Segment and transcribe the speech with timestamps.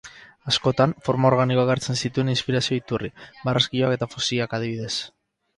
[0.51, 3.13] Askotan, forma organikoak hartzen zituen inspirazio-iturri,
[3.45, 4.95] barraskiloak eta fosilak adibidez.